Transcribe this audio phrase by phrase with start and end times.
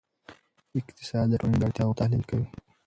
[0.79, 2.45] اقتصاد د ټولنې د اړتیاوو تحلیل کوي.